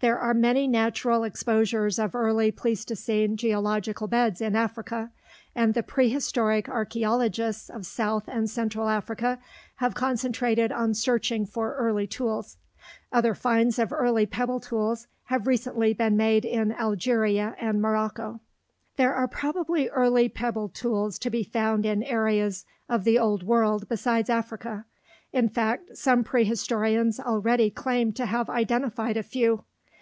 [0.00, 5.10] There are many natural exposures of early Pleistocene geological beds in Africa,
[5.54, 9.38] and the prehistoric archeologists of south and central Africa
[9.76, 12.58] have concentrated on searching for early tools.
[13.10, 18.40] Other finds of early pebble tools have recently been made in Algeria and Morocco.
[18.98, 22.02] [Illustration: SOUTH AFRICAN PEBBLE TOOL] There are probably early pebble tools to be found in
[22.02, 24.84] areas of the Old World besides Africa;
[25.32, 29.64] in fact, some prehistorians already claim to have identified a few.